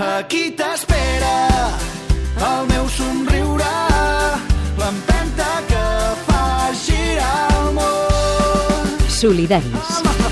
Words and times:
Aquí 0.00 0.50
t'espera 0.56 1.32
el 2.48 2.62
meu 2.70 2.88
somriure, 2.88 3.74
l'empenta 4.80 5.50
que 5.68 5.84
fa 6.24 6.72
girar 6.86 7.36
el 7.60 7.70
món. 7.76 8.98
Solidaris. 9.20 9.94
Favor. 10.00 10.29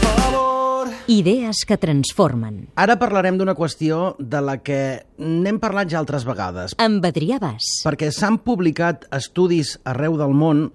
Idees 1.08 1.64
que 1.64 1.78
transformen. 1.80 2.66
Ara 2.76 2.98
parlarem 3.00 3.38
d'una 3.40 3.54
qüestió 3.56 4.10
de 4.20 4.42
la 4.44 4.58
que 4.60 5.06
n'hem 5.16 5.56
parlat 5.56 5.88
ja 5.88 6.02
altres 6.02 6.26
vegades, 6.28 6.74
Amb 6.76 7.00
Adrià 7.08 7.38
Bas. 7.40 7.64
perquè 7.80 8.10
s'han 8.12 8.36
publicat 8.44 9.06
estudis 9.16 9.78
arreu 9.88 10.18
del 10.20 10.34
món 10.36 10.66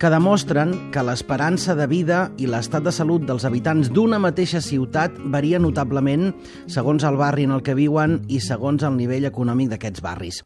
que 0.00 0.08
demostren 0.08 0.72
que 0.90 1.02
l'esperança 1.04 1.76
de 1.76 1.84
vida 1.86 2.30
i 2.40 2.48
l'estat 2.48 2.82
de 2.82 2.94
salut 2.96 3.26
dels 3.28 3.44
habitants 3.44 3.92
d'una 3.92 4.18
mateixa 4.18 4.62
ciutat 4.64 5.20
varia 5.20 5.60
notablement 5.60 6.32
segons 6.66 7.04
el 7.04 7.20
barri 7.20 7.44
en 7.44 7.52
el 7.52 7.60
que 7.62 7.76
viuen 7.76 8.22
i 8.28 8.40
segons 8.40 8.82
el 8.88 8.96
nivell 8.96 9.28
econòmic 9.28 9.68
d'aquests 9.68 10.00
barris. 10.00 10.40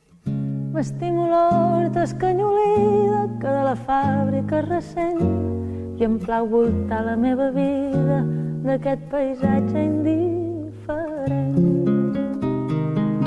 M'estimo 0.74 1.28
l'hort 1.30 1.94
escanyolida 1.94 3.22
que 3.38 3.46
de 3.46 3.62
la 3.70 3.78
fàbrica 3.86 4.66
recent 4.66 5.22
i 5.94 6.02
em 6.10 6.18
plau 6.18 6.50
voltar 6.50 7.04
la 7.06 7.14
meva 7.14 7.52
vida 7.54 8.24
d'aquest 8.64 9.02
paisatge 9.12 9.84
indiferent. 9.84 10.28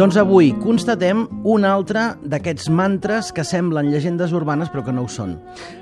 Doncs 0.01 0.15
avui 0.17 0.47
constatem 0.57 1.27
un 1.45 1.61
altre 1.61 2.15
d'aquests 2.25 2.71
mantres 2.73 3.27
que 3.37 3.43
semblen 3.45 3.91
llegendes 3.91 4.31
urbanes 4.33 4.71
però 4.73 4.81
que 4.87 4.95
no 4.97 5.03
ho 5.05 5.09
són. 5.11 5.35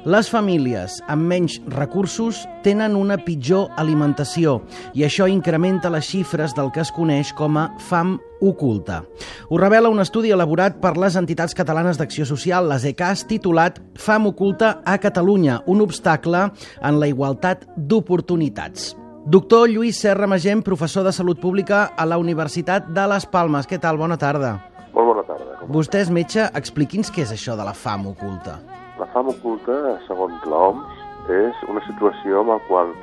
Les 0.03 0.27
famílies 0.27 0.97
amb 1.07 1.23
menys 1.31 1.55
recursos 1.71 2.41
tenen 2.65 2.97
una 2.99 3.15
pitjor 3.23 3.69
alimentació 3.79 4.57
i 4.91 5.07
això 5.07 5.29
incrementa 5.31 5.93
les 5.93 6.09
xifres 6.11 6.51
del 6.57 6.67
que 6.75 6.83
es 6.83 6.91
coneix 6.91 7.31
com 7.31 7.55
a 7.61 7.69
fam 7.79 8.17
oculta. 8.43 9.05
Ho 9.47 9.55
revela 9.61 9.87
un 9.87 10.03
estudi 10.03 10.35
elaborat 10.35 10.81
per 10.83 10.97
les 10.99 11.15
entitats 11.15 11.55
catalanes 11.55 11.95
d'acció 11.95 12.27
social, 12.27 12.67
les 12.67 12.83
ECAS, 12.91 13.23
titulat 13.31 13.79
Fam 13.95 14.27
oculta 14.27 14.81
a 14.83 14.97
Catalunya, 14.99 15.61
un 15.67 15.79
obstacle 15.87 16.49
en 16.81 16.99
la 16.99 17.07
igualtat 17.07 17.69
d'oportunitats. 17.77 18.97
Doctor 19.29 19.69
Lluís 19.69 19.99
Serra 19.99 20.25
Magent, 20.27 20.63
professor 20.63 21.03
de 21.03 21.11
Salut 21.11 21.39
Pública 21.39 21.91
a 21.95 22.05
la 22.05 22.17
Universitat 22.17 22.87
de 22.89 23.03
Les 23.11 23.25
Palmes. 23.29 23.67
Què 23.69 23.77
tal? 23.77 23.97
Bona 24.01 24.17
tarda. 24.17 24.55
Molt 24.93 25.05
bona 25.11 25.23
tarda. 25.27 25.57
Com 25.59 25.73
Vostè 25.75 26.01
és 26.01 26.09
metge, 26.09 26.47
expliqui'ns 26.57 27.11
què 27.13 27.21
és 27.27 27.33
això 27.35 27.53
de 27.59 27.65
la 27.67 27.75
fam 27.77 28.07
oculta. 28.09 28.57
La 28.97 29.05
fam 29.13 29.29
oculta, 29.29 29.75
segons 30.07 30.41
l'OMS, 30.49 31.03
és 31.29 31.61
una 31.69 31.83
situació 31.85 32.41
en 32.41 32.49
la 32.55 32.57
qual, 32.67 32.95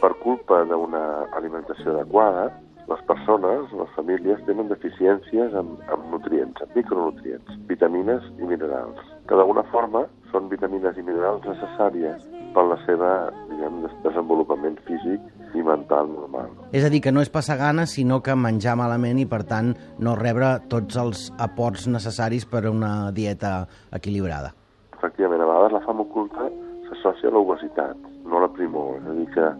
per 0.00 0.14
culpa 0.22 0.62
d'una 0.70 1.02
alimentació 1.36 1.92
adequada, 1.92 2.48
les 2.88 3.02
persones, 3.04 3.68
les 3.76 3.92
famílies, 3.98 4.40
tenen 4.46 4.68
deficiències 4.70 5.52
en, 5.60 5.74
en 5.92 6.08
nutrients, 6.12 6.56
en 6.62 6.72
micronutrients, 6.74 7.52
vitamines 7.68 8.24
i 8.38 8.46
minerals, 8.48 9.02
que 9.28 9.34
d'alguna 9.36 9.66
forma 9.74 10.06
són 10.32 10.48
vitamines 10.48 10.96
i 10.96 11.02
minerals 11.04 11.44
necessàries 11.44 12.22
per 12.54 12.64
la 12.70 12.78
seva 12.86 13.10
diguem, 13.50 13.82
des- 13.84 13.96
desenvolupament 14.06 14.78
físic 14.86 15.20
i 15.56 15.64
mental 15.64 16.08
normal. 16.12 16.52
És 16.76 16.84
a 16.84 16.90
dir, 16.92 17.00
que 17.04 17.12
no 17.14 17.22
és 17.24 17.32
passar 17.32 17.58
gana, 17.60 17.86
sinó 17.90 18.20
que 18.22 18.36
menjar 18.36 18.76
malament 18.78 19.20
i, 19.22 19.26
per 19.30 19.42
tant, 19.48 19.72
no 19.98 20.16
rebre 20.18 20.56
tots 20.72 20.98
els 21.00 21.26
aports 21.42 21.88
necessaris 21.90 22.46
per 22.48 22.66
a 22.66 22.72
una 22.74 22.92
dieta 23.16 23.58
equilibrada. 23.96 24.52
Efectivament, 24.96 25.42
a 25.42 25.50
vegades 25.50 25.76
la 25.78 25.84
fam 25.86 26.04
oculta 26.06 26.48
s'associa 26.88 27.32
a 27.32 27.36
l'obesitat, 27.36 28.08
no 28.24 28.40
a 28.40 28.46
la 28.46 28.52
primor. 28.56 28.96
És 29.02 29.10
a 29.12 29.18
dir, 29.20 29.28
que 29.34 29.50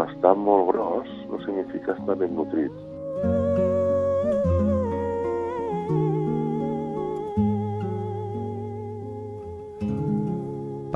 l'estar 0.00 0.34
molt 0.36 0.72
gros 0.72 1.14
no 1.30 1.42
significa 1.44 1.94
estar 1.98 2.18
ben 2.18 2.34
nutrit. 2.38 3.65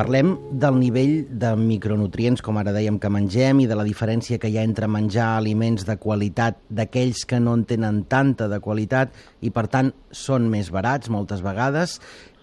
Parlem 0.01 0.31
del 0.57 0.79
nivell 0.81 1.27
de 1.29 1.51
micronutrients, 1.61 2.41
com 2.41 2.57
ara 2.57 2.73
dèiem, 2.73 2.97
que 2.97 3.11
mengem 3.13 3.59
i 3.61 3.67
de 3.69 3.77
la 3.77 3.85
diferència 3.85 4.39
que 4.41 4.49
hi 4.49 4.55
ha 4.57 4.63
entre 4.65 4.87
menjar 4.89 5.27
aliments 5.37 5.85
de 5.85 5.99
qualitat 6.01 6.57
d'aquells 6.79 7.27
que 7.29 7.41
no 7.45 7.53
en 7.59 7.67
tenen 7.69 7.99
tanta 8.09 8.47
de 8.49 8.63
qualitat 8.65 9.13
i, 9.45 9.51
per 9.53 9.67
tant, 9.69 9.91
són 10.09 10.47
més 10.49 10.71
barats 10.73 11.13
moltes 11.13 11.43
vegades. 11.45 11.99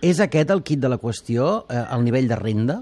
És 0.06 0.22
aquest 0.22 0.54
el 0.54 0.62
kit 0.62 0.84
de 0.84 0.92
la 0.94 1.00
qüestió, 1.02 1.48
eh, 1.66 1.82
el 1.98 2.06
nivell 2.06 2.30
de 2.30 2.38
renda? 2.38 2.78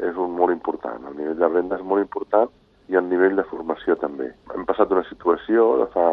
És 0.00 0.16
un 0.16 0.32
molt 0.38 0.56
important. 0.56 1.04
El 1.12 1.20
nivell 1.20 1.36
de 1.42 1.52
renda 1.52 1.76
és 1.76 1.84
molt 1.84 2.06
important 2.06 2.48
i 2.88 2.96
el 2.96 3.10
nivell 3.12 3.36
de 3.36 3.44
formació 3.52 4.00
també. 4.00 4.30
Hem 4.54 4.64
passat 4.64 4.88
d'una 4.88 5.04
situació 5.10 5.74
de 5.82 5.90
fa 5.92 6.08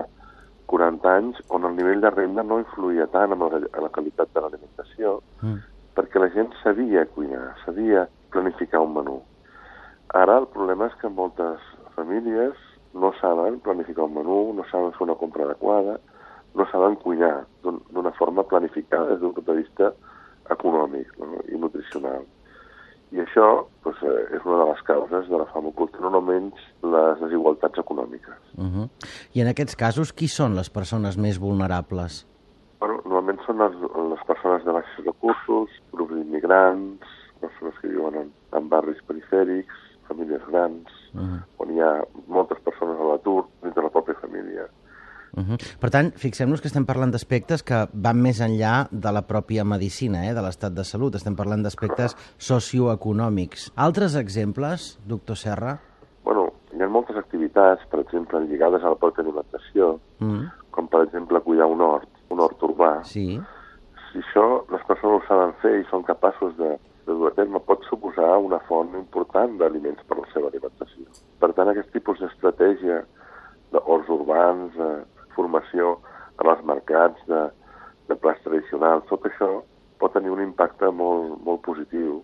40 0.68 1.16
anys 1.22 1.40
on 1.48 1.72
el 1.72 1.80
nivell 1.80 2.04
de 2.04 2.12
renda 2.12 2.44
no 2.44 2.60
influïa 2.60 3.08
tant 3.16 3.32
en 3.32 3.48
la, 3.48 3.64
en 3.64 3.88
la 3.88 3.96
qualitat 3.96 4.36
de 4.36 4.44
l'alimentació 4.44 5.22
Mm. 5.44 5.60
Perquè 5.96 6.20
la 6.20 6.30
gent 6.34 6.52
sabia 6.64 7.06
cuinar, 7.06 7.56
sabia 7.66 8.08
planificar 8.32 8.82
un 8.82 8.94
menú. 8.94 9.22
Ara 10.14 10.38
el 10.40 10.48
problema 10.48 10.88
és 10.88 10.96
que 11.02 11.10
moltes 11.10 11.60
famílies 11.96 12.54
no 12.94 13.12
saben 13.22 13.60
planificar 13.60 14.04
un 14.06 14.14
menú, 14.14 14.54
no 14.54 14.64
saben 14.72 14.92
fer 14.94 15.08
una 15.08 15.16
compra 15.16 15.46
adequada, 15.46 16.00
no 16.54 16.66
saben 16.72 16.96
cuinar 17.02 17.46
d'un- 17.64 17.82
d'una 17.90 18.12
forma 18.12 18.44
planificada 18.44 19.10
des 19.10 19.20
d'un 19.20 19.34
punt 19.34 19.46
de 19.48 19.54
vista 19.62 19.94
econòmic 20.50 21.08
no? 21.18 21.42
i 21.50 21.58
nutricional. 21.58 22.26
I 23.14 23.22
això 23.22 23.66
doncs, 23.84 24.02
eh, 24.04 24.36
és 24.36 24.46
una 24.46 24.58
de 24.64 24.70
les 24.72 24.82
causes 24.84 25.28
de 25.30 25.38
la 25.38 25.46
fam 25.54 25.68
oculta, 25.70 26.00
no 26.02 26.10
només 26.10 26.54
les 26.82 27.20
desigualtats 27.22 27.78
econòmiques. 27.78 28.38
Uh 28.58 28.66
-huh. 28.66 28.90
I 29.34 29.42
en 29.42 29.48
aquests 29.48 29.76
casos, 29.76 30.14
qui 30.14 30.28
són 30.28 30.56
les 30.56 30.70
persones 30.70 31.18
més 31.18 31.40
vulnerables? 31.40 32.26
Normalment 33.24 33.46
són 33.48 33.60
les, 33.62 33.76
les 34.12 34.24
persones 34.28 34.66
de 34.68 34.74
baixos 34.76 35.06
recursos, 35.06 35.76
grups 35.96 36.12
d'immigrants, 36.18 37.12
persones 37.40 37.78
que 37.80 37.88
viuen 37.94 38.18
en, 38.20 38.32
en 38.60 38.68
barris 38.72 39.00
perifèrics, 39.08 39.80
famílies 40.10 40.44
grans, 40.52 41.00
Uh 41.14 41.22
-huh. 41.22 41.42
on 41.62 41.70
hi 41.70 41.80
ha 41.80 42.02
moltes 42.28 42.58
persones 42.66 42.98
a 43.00 43.04
l'atur 43.06 43.46
dins 43.62 43.76
de 43.76 43.82
la 43.84 43.90
pròpia 43.90 44.16
família. 44.20 44.64
Uh 45.38 45.44
-huh. 45.44 45.78
Per 45.80 45.90
tant, 45.92 46.12
fixem-nos 46.18 46.60
que 46.60 46.68
estem 46.68 46.86
parlant 46.86 47.12
d'aspectes 47.12 47.62
que 47.62 47.88
van 47.94 48.20
més 48.20 48.42
enllà 48.42 48.88
de 48.90 49.12
la 49.12 49.22
pròpia 49.22 49.64
medicina, 49.64 50.26
eh, 50.28 50.34
de 50.34 50.42
l'estat 50.42 50.74
de 50.74 50.84
salut. 50.84 51.14
Estem 51.16 51.36
parlant 51.36 51.62
d'aspectes 51.62 52.16
socioeconòmics. 52.40 53.72
Altres 53.76 54.16
exemples, 54.16 55.00
doctor 55.06 55.36
Serra? 55.38 55.80
Bueno, 56.24 56.52
hi 56.74 56.82
ha 56.82 56.88
moltes 56.88 57.16
activitats, 57.16 57.86
per 57.92 58.00
exemple, 58.00 58.40
lligades 58.42 58.84
a 58.84 58.90
la 58.90 58.96
pròpia 58.96 59.22
alimentació, 59.24 60.00
Mm. 60.20 60.46
com 60.72 60.88
per 60.88 61.02
exemple 61.04 61.40
cuidar 61.42 61.68
un 61.68 61.82
hort, 61.82 62.10
un 62.34 62.42
hort 62.44 62.64
urbà. 62.66 62.94
Sí. 63.10 63.28
Si 64.10 64.22
això 64.22 64.46
les 64.74 64.84
persones 64.90 65.22
ho 65.22 65.28
saben 65.28 65.54
fer 65.62 65.76
i 65.80 65.88
són 65.90 66.06
capaços 66.08 66.54
de, 66.60 66.76
de 67.08 67.16
dur 67.18 67.32
a 67.32 67.36
terme, 67.38 67.62
pot 67.66 67.86
suposar 67.90 68.38
una 68.42 68.60
font 68.70 68.94
important 69.00 69.58
d'aliments 69.62 70.04
per 70.08 70.18
a 70.18 70.22
la 70.22 70.32
seva 70.34 70.52
alimentació. 70.52 71.08
Per 71.42 71.52
tant, 71.58 71.72
aquest 71.72 71.92
tipus 71.96 72.22
d'estratègia 72.22 73.04
d'horts 73.74 74.10
urbans, 74.14 74.76
de 74.78 74.92
formació 75.36 75.98
en 76.42 76.50
els 76.50 76.66
mercats, 76.66 77.24
de, 77.30 77.42
de 78.10 78.18
plats 78.22 78.44
tradicionals, 78.46 79.08
tot 79.10 79.26
això 79.30 79.50
pot 80.02 80.14
tenir 80.14 80.34
un 80.34 80.42
impacte 80.44 80.90
molt, 80.92 81.40
molt 81.46 81.62
positiu 81.66 82.20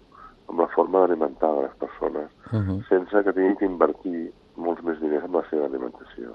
en 0.49 0.57
la 0.57 0.67
forma 0.75 1.03
d'alimentar 1.03 1.53
les 1.61 1.73
persones, 1.81 2.29
Uh 2.49 2.57
-huh. 2.65 2.79
sense 2.89 3.23
que 3.23 3.33
tinguin 3.33 3.55
que 3.55 3.65
invertir 3.65 4.33
molts 4.55 4.81
més 4.83 4.99
diners 4.99 5.23
en 5.23 5.31
la 5.31 5.43
seva 5.49 5.65
alimentació. 5.65 6.33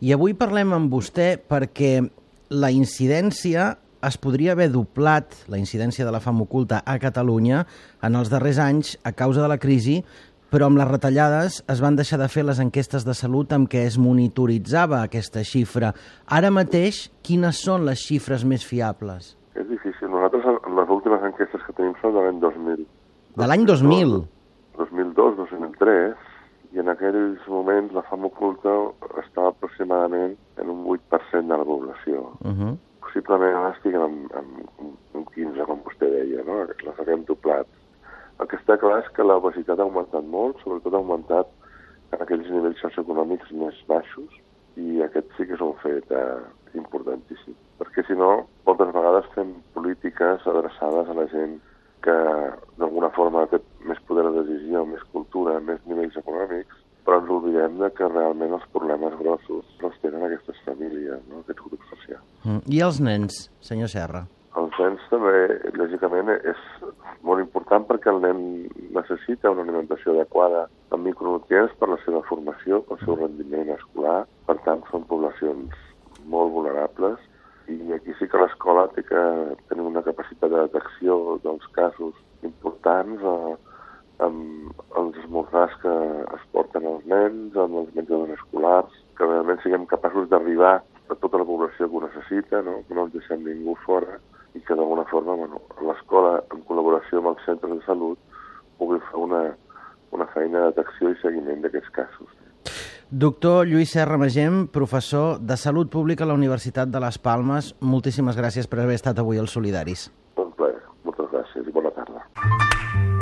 I 0.00 0.12
avui 0.12 0.34
parlem 0.34 0.72
amb 0.72 0.92
vostè 0.92 1.38
perquè 1.38 2.10
la 2.50 2.70
incidència 2.70 3.74
es 4.06 4.16
podria 4.22 4.52
haver 4.54 4.68
doblat, 4.70 5.34
la 5.50 5.58
incidència 5.58 6.06
de 6.06 6.12
la 6.14 6.20
fam 6.22 6.40
oculta 6.44 6.82
a 6.86 6.98
Catalunya, 7.02 7.64
en 8.06 8.16
els 8.18 8.30
darrers 8.30 8.60
anys 8.62 8.94
a 9.02 9.12
causa 9.16 9.42
de 9.42 9.48
la 9.50 9.58
crisi, 9.58 10.02
però 10.52 10.68
amb 10.70 10.78
les 10.78 10.86
retallades 10.88 11.58
es 11.72 11.80
van 11.82 11.96
deixar 11.98 12.20
de 12.20 12.28
fer 12.30 12.44
les 12.46 12.60
enquestes 12.62 13.04
de 13.06 13.14
salut 13.18 13.50
amb 13.52 13.66
què 13.70 13.82
es 13.88 13.96
monitoritzava 13.98 15.02
aquesta 15.02 15.42
xifra. 15.42 15.90
Ara 16.30 16.52
mateix, 16.54 17.08
quines 17.26 17.58
són 17.66 17.84
les 17.88 18.04
xifres 18.06 18.46
més 18.46 18.64
fiables? 18.64 19.34
És 19.56 19.66
difícil. 19.66 20.08
Nosaltres, 20.12 20.46
les 20.78 20.94
últimes 20.94 21.26
enquestes 21.26 21.66
que 21.66 21.74
tenim 21.74 21.96
són 22.02 22.14
de 22.14 22.22
l'any 22.22 22.40
2000. 22.44 22.86
De 23.36 23.50
l'any 23.50 23.66
2000? 23.66 24.22
2002, 24.78 25.36
2003, 25.42 26.25
i 26.76 26.80
en 26.82 26.92
aquells 26.92 27.44
moments 27.48 27.94
la 27.96 28.02
fam 28.10 28.26
oculta 28.28 28.72
estava 29.22 29.48
aproximadament 29.48 30.34
en 30.60 30.72
un 30.74 30.82
8% 30.92 31.48
de 31.48 31.56
la 31.56 31.64
població. 31.64 32.32
Uh 32.44 32.52
-huh. 32.52 32.72
Possiblement 33.00 33.56
ara 33.56 33.70
estiguem 33.72 34.02
en, 34.02 34.16
en, 34.40 34.48
un 35.14 35.24
15, 35.34 35.64
com 35.64 35.80
vostè 35.88 36.10
deia, 36.10 36.44
no? 36.44 36.64
Les 36.64 36.98
haguem 37.00 37.24
doblat. 37.24 37.66
El 38.40 38.46
que 38.46 38.56
està 38.56 38.76
clar 38.78 38.98
és 38.98 39.08
que 39.14 39.24
l'obesitat 39.24 39.78
ha 39.78 39.82
augmentat 39.82 40.24
molt, 40.24 40.60
sobretot 40.60 40.92
ha 40.92 40.96
augmentat 40.96 41.46
en 42.12 42.20
aquells 42.20 42.50
nivells 42.50 42.80
socioeconòmics 42.80 43.52
més 43.52 43.76
baixos, 43.88 44.30
i 44.76 45.02
aquest 45.02 45.28
sí 45.36 45.46
que 45.46 45.54
és 45.54 45.60
un 45.60 45.74
fet 45.82 46.10
eh, 46.10 46.42
importantíssim. 46.74 47.56
Perquè 47.78 48.04
si 48.06 48.12
no, 48.12 48.46
moltes 48.66 48.92
vegades 48.92 49.32
fem 49.34 49.54
polítiques 49.72 50.46
adreçades 50.46 51.08
a 51.08 51.14
la 51.14 51.26
gent 51.32 51.60
que 52.06 52.16
d'alguna 52.80 53.10
forma 53.16 53.46
té 53.50 53.60
més 53.88 53.98
poder 54.08 54.26
de 54.28 54.44
decisió, 54.44 54.84
més 54.86 55.02
cultura, 55.14 55.58
més 55.66 55.82
nivells 55.90 56.16
econòmics, 56.22 56.78
però 57.06 57.20
ens 57.22 57.30
oblidem 57.30 57.76
de 57.82 57.90
que 57.98 58.08
realment 58.10 58.54
els 58.56 58.64
problemes 58.74 59.14
grossos 59.20 59.84
els 59.86 59.98
tenen 60.02 60.24
aquestes 60.26 60.58
famílies, 60.66 61.20
no? 61.30 61.42
aquests 61.42 61.66
grups 61.66 61.92
socials. 61.94 62.24
Mm. 62.44 62.62
I 62.78 62.82
els 62.88 63.02
nens, 63.02 63.44
senyor 63.68 63.90
Serra? 63.92 64.24
Els 64.56 64.78
nens 64.80 65.02
també, 65.10 65.34
lògicament, 65.76 66.32
és 66.48 66.62
molt 67.26 67.42
important 67.42 67.84
perquè 67.86 68.10
el 68.12 68.22
nen 68.24 68.40
necessita 68.96 69.52
una 69.52 69.66
alimentació 69.66 70.14
adequada 70.14 70.64
amb 70.94 71.06
micronutrients 71.06 71.74
per 71.78 71.90
la 71.92 71.98
seva 72.06 72.22
formació, 72.30 72.80
pel 72.88 73.02
seu 73.04 73.18
rendiment 73.20 73.74
escolar. 73.76 74.22
Per 74.48 74.56
tant, 74.64 74.82
són 74.90 75.06
poblacions 75.10 75.74
molt 76.26 76.54
vulnerables 76.54 77.20
i 77.68 77.92
aquí 77.94 78.14
sí 78.18 78.28
que 78.30 78.38
l'escola 78.38 78.86
té 78.94 79.02
que 79.06 79.22
tenir 79.70 79.85
capacitat 80.08 80.52
de 80.52 80.64
detecció 80.68 81.38
dels 81.44 81.66
casos 81.76 82.14
importants 82.46 83.24
eh, 83.32 83.56
amb 84.26 84.84
els 85.00 85.18
esmorzars 85.22 85.74
que 85.82 85.94
es 86.36 86.44
porten 86.54 86.86
els 86.88 87.04
nens, 87.10 87.56
amb 87.56 87.82
els 87.82 87.92
menjadors 87.96 88.36
escolars, 88.38 88.94
que 89.18 89.28
realment 89.28 89.60
siguem 89.62 89.84
capaços 89.90 90.30
d'arribar 90.30 90.78
a 90.80 91.18
tota 91.20 91.42
la 91.42 91.48
població 91.48 91.88
que 91.88 91.98
ho 91.98 92.06
necessita, 92.06 92.62
no, 92.64 92.80
que 92.88 92.96
no 92.96 93.06
ens 93.06 93.14
deixem 93.18 93.44
ningú 93.44 93.76
fora 93.84 94.18
i 94.56 94.62
que 94.64 94.74
d'alguna 94.74 95.04
forma 95.10 95.36
bueno, 95.36 95.60
l'escola, 95.84 96.40
en 96.54 96.64
col·laboració 96.68 97.20
amb 97.20 97.34
els 97.34 97.44
centres 97.44 97.76
de 97.76 97.84
salut, 97.84 98.40
pugui 98.80 98.98
fer 99.10 99.20
una, 99.26 99.42
una 100.16 100.28
feina 100.32 100.64
de 100.64 100.72
detecció 100.72 101.12
i 101.12 101.20
seguiment 101.20 101.62
d'aquests 101.64 101.92
casos. 102.00 102.45
Doctor 103.10 103.68
Lluís 103.68 103.90
Serra 103.90 104.18
Magem, 104.18 104.66
professor 104.66 105.38
de 105.38 105.56
Salut 105.56 105.90
Pública 105.90 106.24
a 106.24 106.26
la 106.26 106.34
Universitat 106.34 106.90
de 106.90 106.98
Les 106.98 107.18
Palmes, 107.22 107.68
moltíssimes 107.78 108.34
gràcies 108.34 108.66
per 108.66 108.80
haver 108.82 108.96
estat 108.98 109.20
avui 109.22 109.38
als 109.38 109.54
Solidaris. 109.54 110.08
Un 110.42 110.50
plaer. 110.58 110.80
Moltes 111.06 111.30
gràcies 111.30 111.68
i 111.70 111.74
bona 111.76 111.92
tarda. 111.94 112.24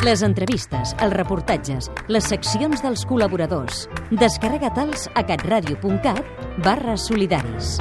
Les 0.05 0.25
entrevistes, 0.25 0.95
els 1.05 1.13
reportatges, 1.13 1.91
les 2.09 2.25
seccions 2.33 2.81
dels 2.81 3.05
col·laboradors. 3.05 3.85
Descarrega-te'ls 4.09 5.11
a 5.13 5.27
catradio.cat 5.29 6.25
barra 6.65 6.97
solidaris. 6.97 7.77